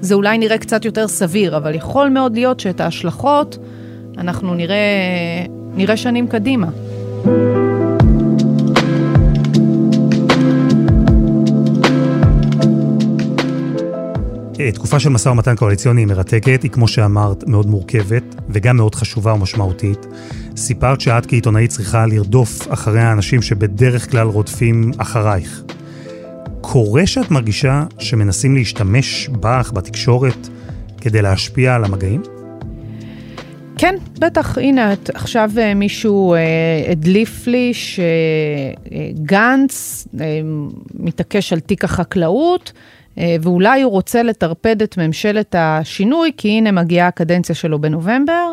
זה 0.02 0.16
אולי 0.16 0.38
נראה 0.38 0.58
קצת 0.58 0.86
יותר 0.86 1.08
סביר, 1.08 1.58
אבל 1.58 1.76
יכול 1.76 2.10
מאוד 2.10 2.34
להיות 2.34 2.60
שאת 2.60 2.82
ההשלכות 2.82 3.58
אנחנו 4.18 4.54
נראה, 4.54 4.78
נראה 5.76 5.98
שנים 5.98 6.28
קדימה. 6.28 6.68
תקופה 14.74 15.00
של 15.00 15.10
משא 15.10 15.30
ומתן 15.30 15.56
קואליציוני 15.56 16.02
היא 16.02 16.08
מרתקת, 16.08 16.64
היא 16.64 16.72
כמו 16.72 16.88
שאמרת 16.88 17.48
מאוד 17.48 17.68
מורכבת 17.68 18.24
וגם 18.50 18.78
מאוד 18.78 18.96
חשובה 18.96 19.34
ומשמעותית. 19.34 20.06
סיפרת 20.58 21.02
שאת 21.02 21.26
כעיתונאית 21.26 21.70
צריכה 21.70 22.06
לרדוף 22.06 22.74
אחרי 22.74 23.02
האנשים 23.02 23.42
שבדרך 23.42 24.12
כלל 24.12 24.28
רודפים 24.28 24.92
אחרייך. 24.98 25.64
קורה 26.62 27.08
שאת 27.08 27.32
מרגישה 27.32 27.84
שמנסים 28.00 28.56
להשתמש 28.56 29.30
בך, 29.30 29.72
בתקשורת, 29.74 30.50
כדי 31.02 31.22
להשפיע 31.22 31.76
על 31.76 31.84
המגעים? 31.84 32.22
כן, 33.78 33.96
בטח, 34.20 34.58
הנה, 34.58 34.94
עכשיו 35.14 35.52
אה, 35.58 35.74
מישהו 35.74 36.34
אה, 36.34 36.40
הדליף 36.92 37.48
לי 37.48 37.72
שגנץ 38.84 40.08
אה, 40.22 40.42
מתעקש 40.94 41.54
על 41.54 41.60
תיק 41.60 41.84
החקלאות, 41.84 42.72
ואולי 43.18 43.82
הוא 43.82 43.92
רוצה 43.92 44.24
לטרפד 44.24 44.82
את 44.82 44.98
ממשלת 44.98 45.56
השינוי, 45.58 46.32
כי 46.38 46.50
הנה 46.50 46.72
מגיעה 46.72 47.08
הקדנציה 47.08 47.56
שלו 47.56 47.80
בנובמבר, 47.82 48.52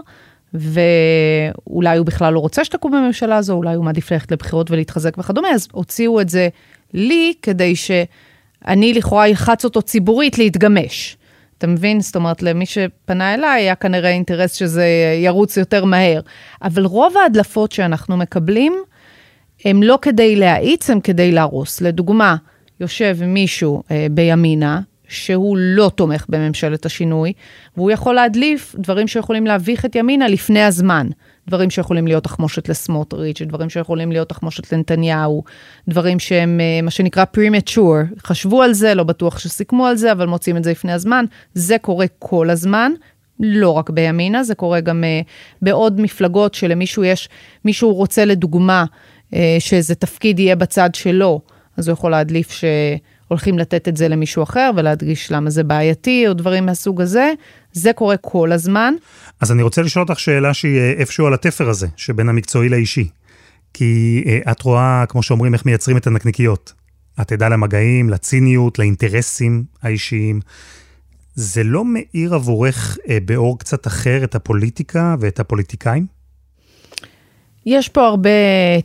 ואולי 0.54 1.98
הוא 1.98 2.06
בכלל 2.06 2.32
לא 2.32 2.38
רוצה 2.38 2.64
שתקום 2.64 2.92
בממשלה 2.92 3.36
הזו, 3.36 3.52
אולי 3.52 3.74
הוא 3.74 3.84
מעדיף 3.84 4.12
ללכת 4.12 4.32
לבחירות 4.32 4.70
ולהתחזק 4.70 5.18
וכדומה, 5.18 5.48
אז 5.48 5.68
הוציאו 5.72 6.20
את 6.20 6.28
זה 6.28 6.48
לי 6.94 7.34
כדי 7.42 7.76
שאני 7.76 8.94
לכאורה 8.94 9.26
אלחץ 9.26 9.64
אותו 9.64 9.82
ציבורית 9.82 10.38
להתגמש. 10.38 11.16
אתה 11.58 11.66
מבין? 11.66 12.00
זאת 12.00 12.16
אומרת, 12.16 12.42
למי 12.42 12.66
שפנה 12.66 13.34
אליי, 13.34 13.62
היה 13.62 13.74
כנראה 13.74 14.10
אינטרס 14.10 14.54
שזה 14.54 14.86
ירוץ 15.24 15.56
יותר 15.56 15.84
מהר. 15.84 16.20
אבל 16.62 16.84
רוב 16.84 17.16
ההדלפות 17.16 17.72
שאנחנו 17.72 18.16
מקבלים, 18.16 18.74
הם 19.64 19.82
לא 19.82 19.98
כדי 20.02 20.36
להאיץ, 20.36 20.90
הם 20.90 21.00
כדי 21.00 21.32
להרוס. 21.32 21.80
לדוגמה, 21.80 22.36
יושב 22.82 23.18
מישהו 23.22 23.82
אה, 23.90 24.06
בימינה, 24.10 24.80
שהוא 25.08 25.56
לא 25.60 25.90
תומך 25.94 26.26
בממשלת 26.28 26.86
השינוי, 26.86 27.32
והוא 27.76 27.90
יכול 27.90 28.14
להדליף 28.14 28.74
דברים 28.78 29.08
שיכולים 29.08 29.46
להביך 29.46 29.84
את 29.84 29.96
ימינה 29.96 30.28
לפני 30.28 30.62
הזמן. 30.62 31.08
דברים 31.48 31.70
שיכולים 31.70 32.06
להיות 32.06 32.24
תחמושת 32.24 32.68
לסמוטריץ', 32.68 33.42
דברים 33.42 33.70
שיכולים 33.70 34.12
להיות 34.12 34.28
תחמושת 34.28 34.72
לנתניהו, 34.72 35.44
דברים 35.88 36.18
שהם 36.18 36.60
אה, 36.60 36.82
מה 36.82 36.90
שנקרא 36.90 37.24
premature, 37.36 38.20
חשבו 38.26 38.62
על 38.62 38.72
זה, 38.72 38.94
לא 38.94 39.04
בטוח 39.04 39.38
שסיכמו 39.38 39.86
על 39.86 39.96
זה, 39.96 40.12
אבל 40.12 40.26
מוצאים 40.26 40.56
את 40.56 40.64
זה 40.64 40.70
לפני 40.70 40.92
הזמן. 40.92 41.24
זה 41.54 41.78
קורה 41.78 42.06
כל 42.18 42.50
הזמן, 42.50 42.92
לא 43.40 43.70
רק 43.70 43.90
בימינה, 43.90 44.44
זה 44.44 44.54
קורה 44.54 44.80
גם 44.80 45.04
uh, 45.04 45.26
בעוד 45.62 46.00
מפלגות 46.00 46.54
שלמישהו 46.54 47.04
יש, 47.04 47.28
מישהו 47.64 47.94
רוצה 47.94 48.24
לדוגמה 48.24 48.84
uh, 49.30 49.34
שאיזה 49.58 49.94
תפקיד 49.94 50.38
יהיה 50.38 50.56
בצד 50.56 50.90
שלו, 50.94 51.40
אז 51.76 51.88
הוא 51.88 51.92
יכול 51.92 52.10
להדליף 52.10 52.50
ש... 52.50 52.64
הולכים 53.32 53.58
לתת 53.58 53.88
את 53.88 53.96
זה 53.96 54.08
למישהו 54.08 54.42
אחר 54.42 54.70
ולהדגיש 54.76 55.32
למה 55.32 55.50
זה 55.50 55.64
בעייתי 55.64 56.28
או 56.28 56.34
דברים 56.34 56.66
מהסוג 56.66 57.00
הזה. 57.00 57.32
זה 57.72 57.92
קורה 57.92 58.16
כל 58.16 58.52
הזמן. 58.52 58.94
אז 59.40 59.52
אני 59.52 59.62
רוצה 59.62 59.82
לשאול 59.82 60.04
אותך 60.08 60.20
שאלה 60.20 60.54
שהיא 60.54 60.78
אה, 60.78 60.92
איפשהו 60.92 61.26
על 61.26 61.34
התפר 61.34 61.68
הזה, 61.68 61.86
שבין 61.96 62.28
המקצועי 62.28 62.68
לאישי. 62.68 63.08
כי 63.74 64.24
אה, 64.26 64.52
את 64.52 64.62
רואה, 64.62 65.04
כמו 65.08 65.22
שאומרים, 65.22 65.54
איך 65.54 65.66
מייצרים 65.66 65.96
את 65.96 66.06
הנקניקיות. 66.06 66.72
את 67.20 67.32
עדה 67.32 67.48
למגעים, 67.48 68.10
לציניות, 68.10 68.78
לאינטרסים 68.78 69.64
האישיים. 69.82 70.40
זה 71.34 71.64
לא 71.64 71.84
מאיר 71.84 72.34
עבורך 72.34 72.98
אה, 73.08 73.18
באור 73.24 73.58
קצת 73.58 73.86
אחר 73.86 74.24
את 74.24 74.34
הפוליטיקה 74.34 75.16
ואת 75.20 75.40
הפוליטיקאים? 75.40 76.21
יש 77.66 77.88
פה 77.88 78.06
הרבה 78.06 78.30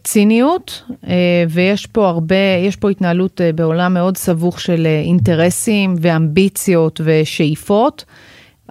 ציניות, 0.03 0.83
אה, 1.07 1.43
ויש 1.49 1.85
פה 1.85 2.07
הרבה, 2.07 2.35
יש 2.67 2.75
פה 2.75 2.89
התנהלות 2.89 3.41
אה, 3.41 3.53
בעולם 3.53 3.93
מאוד 3.93 4.17
סבוך 4.17 4.61
של 4.61 4.85
אה, 4.85 4.99
אינטרסים 4.99 5.95
ואמביציות 6.01 7.01
ושאיפות, 7.03 8.05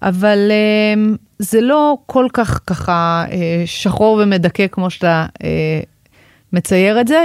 אבל 0.03 0.53
זה 1.39 1.61
לא 1.61 1.97
כל 2.07 2.27
כך 2.33 2.61
ככה 2.67 3.25
שחור 3.67 4.21
ומדכא 4.23 4.67
כמו 4.67 4.91
שאתה 4.91 5.27
מצייר 6.53 7.01
את 7.01 7.09
זה. 7.09 7.25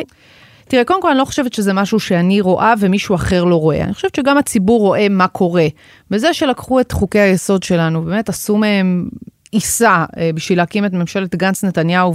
תראה, 0.67 0.83
קודם 0.85 1.01
כל 1.01 1.09
אני 1.09 1.19
לא 1.19 1.25
חושבת 1.25 1.53
שזה 1.53 1.73
משהו 1.73 1.99
שאני 1.99 2.41
רואה 2.41 2.73
ומישהו 2.79 3.15
אחר 3.15 3.43
לא 3.43 3.55
רואה. 3.55 3.83
אני 3.83 3.93
חושבת 3.93 4.15
שגם 4.15 4.37
הציבור 4.37 4.79
רואה 4.79 5.09
מה 5.09 5.27
קורה. 5.27 5.67
בזה 6.11 6.33
שלקחו 6.33 6.79
את 6.79 6.91
חוקי 6.91 7.19
היסוד 7.19 7.63
שלנו, 7.63 8.01
באמת 8.01 8.29
עשו 8.29 8.57
מהם 8.57 9.09
עיסה 9.51 10.05
בשביל 10.35 10.57
להקים 10.57 10.85
את 10.85 10.93
ממשלת 10.93 11.35
גנץ-נתניהו 11.35 12.13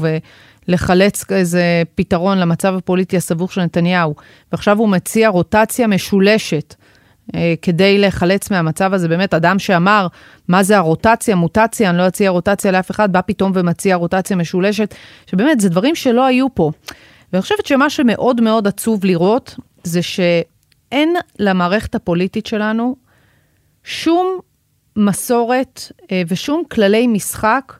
לחלץ 0.68 1.24
איזה 1.30 1.82
פתרון 1.94 2.38
למצב 2.38 2.74
הפוליטי 2.74 3.16
הסבוך 3.16 3.52
של 3.52 3.62
נתניהו, 3.62 4.14
ועכשיו 4.52 4.78
הוא 4.78 4.88
מציע 4.88 5.28
רוטציה 5.28 5.86
משולשת 5.86 6.74
אה, 7.34 7.54
כדי 7.62 7.98
להיחלץ 7.98 8.50
מהמצב 8.50 8.92
הזה. 8.94 9.08
באמת, 9.08 9.34
אדם 9.34 9.58
שאמר, 9.58 10.06
מה 10.48 10.62
זה 10.62 10.76
הרוטציה, 10.76 11.36
מוטציה, 11.36 11.90
אני 11.90 11.98
לא 11.98 12.08
אציע 12.08 12.30
רוטציה 12.30 12.72
לאף 12.72 12.90
אחד, 12.90 13.12
בא 13.12 13.20
פתאום 13.26 13.52
ומציע 13.54 13.96
רוטציה 13.96 14.36
משולשת, 14.36 14.94
שבאמת, 15.26 15.60
זה 15.60 15.68
דברים 15.68 15.94
שלא 15.94 16.24
היו 16.24 16.54
פה. 16.54 16.70
ואני 17.32 17.42
חושבת 17.42 17.66
שמה 17.66 17.90
שמאוד 17.90 18.40
מאוד 18.40 18.66
עצוב 18.66 19.04
לראות, 19.04 19.56
זה 19.84 20.02
שאין 20.02 21.14
למערכת 21.38 21.94
הפוליטית 21.94 22.46
שלנו 22.46 22.96
שום 23.84 24.38
מסורת 24.96 25.80
אה, 26.12 26.22
ושום 26.28 26.62
כללי 26.70 27.06
משחק 27.06 27.72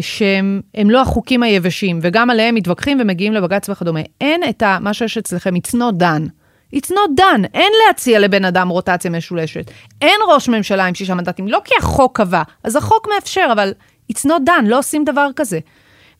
שהם 0.00 0.90
לא 0.90 1.02
החוקים 1.02 1.42
היבשים, 1.42 1.98
וגם 2.02 2.30
עליהם 2.30 2.54
מתווכחים 2.54 2.98
ומגיעים 3.00 3.32
לבג"ץ 3.32 3.68
וכדומה. 3.68 4.00
אין 4.20 4.40
את 4.48 4.62
ה, 4.62 4.78
מה 4.80 4.94
שיש 4.94 5.18
אצלכם, 5.18 5.54
it's 5.56 5.74
not 5.74 6.00
done. 6.00 6.28
It's 6.76 6.90
not 6.90 7.20
done, 7.20 7.46
אין 7.54 7.72
להציע 7.86 8.18
לבן 8.18 8.44
אדם 8.44 8.68
רוטציה 8.68 9.10
משולשת. 9.10 9.70
אין 10.02 10.20
ראש 10.28 10.48
ממשלה 10.48 10.86
עם 10.86 10.94
שישה 10.94 11.14
מנדטים, 11.14 11.48
לא 11.48 11.60
כי 11.64 11.74
החוק 11.78 12.16
קבע, 12.16 12.42
אז 12.64 12.76
החוק 12.76 13.08
מאפשר, 13.14 13.48
אבל 13.52 13.72
it's 14.12 14.24
not 14.24 14.46
done, 14.46 14.64
לא 14.66 14.78
עושים 14.78 15.04
דבר 15.04 15.28
כזה. 15.36 15.58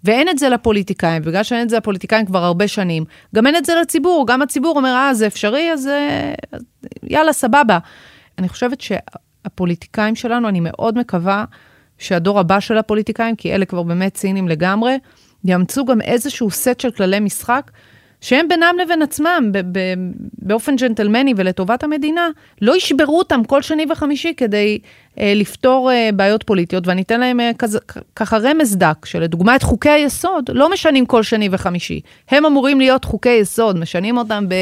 ואין 0.05 0.29
את 0.29 0.39
זה 0.39 0.49
לפוליטיקאים, 0.49 1.23
בגלל 1.23 1.43
שאין 1.43 1.63
את 1.63 1.71
זה 1.71 1.77
לפוליטיקאים 1.77 2.27
כבר 2.27 2.45
הרבה 2.45 2.69
שנים. 2.69 3.05
גם 3.35 3.47
אין 3.47 3.57
את 3.57 3.65
זה 3.65 3.75
לציבור, 3.81 4.27
גם 4.27 4.43
הציבור 4.43 4.77
אומר, 4.77 4.95
אה, 4.95 5.15
זה 5.15 5.27
אפשרי, 5.27 5.73
אז 5.73 5.89
יאללה, 7.03 7.33
סבבה. 7.33 7.79
אני 8.39 8.49
חושבת 8.49 8.81
שהפוליטיקאים 8.81 10.15
שלנו, 10.15 10.49
אני 10.49 10.61
מאוד 10.61 10.99
מקווה 10.99 11.45
שהדור 11.99 12.41
הבא 12.41 12.61
של 12.61 12.79
הפוליטיקאים, 12.79 13.37
כי 13.37 13.55
אלה 13.55 13.65
כבר 13.65 13.83
באמת 13.83 14.15
ציניים 14.15 14.49
לגמרי, 14.49 14.99
יאמצו 15.45 15.85
גם 15.85 16.01
איזשהו 16.01 16.51
סט 16.51 16.81
של 16.81 16.91
כללי 16.91 17.21
משחק, 17.21 17.71
שהם 18.21 18.49
בינם 18.49 18.75
לבין 18.83 19.03
עצמם, 19.03 19.53
באופן 20.39 20.77
ג'נטלמני 20.77 21.35
ולטובת 21.37 21.85
המדינה, 21.85 22.29
לא 22.63 22.77
ישברו 22.77 23.19
אותם 23.19 23.45
כל 23.45 23.63
שני 23.63 23.87
וחמישי 23.91 24.33
כדי 24.37 24.79
אה, 25.19 25.33
לפתור 25.37 25.91
אה, 25.93 26.11
בעיות 26.15 26.43
פוליטיות, 26.43 26.87
ואני 26.87 27.03
אתן 27.03 27.21
להם 27.21 27.41
אה, 27.41 27.51
כזה, 27.59 27.79
ככה 28.17 28.39
רמז 28.39 28.77
דק, 28.77 29.07
שלדוגמה 29.07 29.57
את 29.57 29.63
חוקי 29.63 29.91
היסוד 29.91 30.51
לא 30.53 30.73
משנים 30.73 31.07
כל 31.07 31.23
שני 31.23 31.49
וחמישי. 31.53 32.01
הם 32.31 32.47
אמורים 32.47 32.81
להיות 32.81 33.05
חוקי 33.05 33.31
יסוד, 33.31 33.79
משנים 33.79 34.19
אותם 34.19 34.45
ב... 34.49 34.55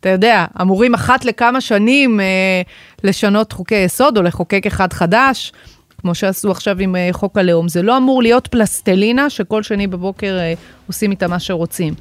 אתה 0.00 0.08
יודע, 0.08 0.46
אמורים 0.60 0.94
אחת 0.94 1.24
לכמה 1.24 1.60
שנים 1.60 2.20
אה, 2.20 2.62
לשנות 3.04 3.52
חוקי 3.52 3.74
יסוד 3.74 4.18
או 4.18 4.22
לחוקק 4.22 4.66
אחד 4.66 4.92
חדש. 4.92 5.52
כמו 6.00 6.14
שעשו 6.14 6.50
עכשיו 6.50 6.76
עם 6.78 6.96
אה, 6.96 7.08
חוק 7.12 7.38
הלאום. 7.38 7.68
זה 7.68 7.82
לא 7.82 7.96
אמור 7.96 8.22
להיות 8.22 8.46
פלסטלינה 8.46 9.30
שכל 9.30 9.62
שני 9.62 9.86
בבוקר 9.86 10.38
אה, 10.38 10.54
עושים 10.86 11.10
איתה 11.10 11.28
מה 11.28 11.38
שרוצים. 11.38 11.94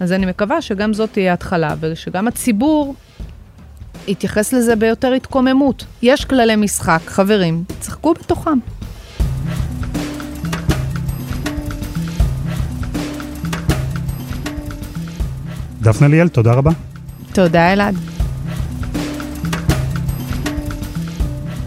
אז 0.00 0.12
אני 0.12 0.26
מקווה 0.26 0.62
שגם 0.62 0.94
זאת 0.94 1.12
תהיה 1.12 1.32
התחלה, 1.32 1.74
ושגם 1.80 2.28
הציבור 2.28 2.94
יתייחס 4.08 4.52
לזה 4.52 4.76
ביותר 4.76 5.12
התקוממות. 5.12 5.84
יש 6.02 6.24
כללי 6.24 6.56
משחק, 6.56 7.00
חברים, 7.06 7.64
צחקו 7.80 8.14
בתוכם. 8.14 8.58
דפנה 15.80 16.08
ליאל, 16.08 16.28
תודה 16.28 16.52
רבה. 16.52 16.70
תודה, 17.32 17.72
אלעד. 17.72 17.94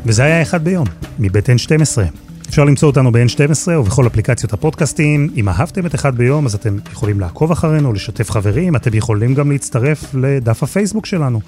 וזה 0.06 0.24
היה 0.24 0.42
אחד 0.42 0.64
ביום, 0.64 0.88
מבית 1.20 1.50
N12. 1.50 2.02
אפשר 2.50 2.64
למצוא 2.64 2.90
אותנו 2.90 3.12
ב-N12 3.12 3.72
ובכל 3.72 4.08
אפליקציות 4.08 4.54
הפודקאסטים. 4.54 5.30
אם 5.36 5.50
אהבתם 5.50 5.86
את 5.86 5.96
אחד 5.96 6.16
ביום, 6.16 6.46
אז 6.46 6.56
אתם 6.56 6.78
יכולים 6.92 7.20
לעקוב 7.20 7.52
אחרינו, 7.52 7.94
לשתף 7.94 8.32
חברים, 8.32 8.76
אתם 8.76 8.94
יכולים 8.94 9.34
גם 9.34 9.52
להצטרף 9.52 10.14
לדף 10.14 10.64
הפייסבוק 10.64 11.06
שלנו. 11.06 11.42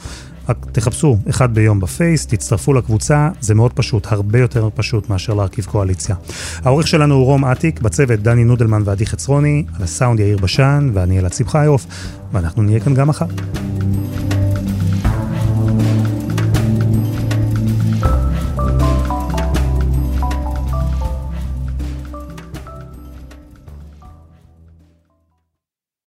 רק 0.49 0.57
תחפשו 0.71 1.17
אחד 1.29 1.53
ביום 1.53 1.79
בפייס, 1.79 2.25
תצטרפו 2.25 2.73
לקבוצה, 2.73 3.29
זה 3.41 3.55
מאוד 3.55 3.73
פשוט, 3.73 4.07
הרבה 4.11 4.39
יותר 4.39 4.69
פשוט 4.75 5.09
מאשר 5.09 5.33
להרכיב 5.33 5.65
קואליציה. 5.65 6.15
העורך 6.63 6.87
שלנו 6.87 7.15
הוא 7.15 7.25
רום 7.25 7.45
אטיק, 7.45 7.81
בצוות 7.81 8.19
דני 8.19 8.43
נודלמן 8.43 8.81
ועדי 8.85 9.05
חצרוני, 9.05 9.63
על 9.75 9.83
הסאונד 9.83 10.19
יאיר 10.19 10.37
בשן 10.37 10.89
ואני 10.93 11.19
אלעד 11.19 11.33
שמחיוף, 11.33 11.85
ואנחנו 12.33 12.63
נהיה 12.63 12.79
כאן 12.79 12.93
גם 12.93 13.07
מחר. 13.07 13.25